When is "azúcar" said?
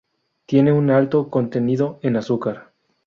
2.17-2.71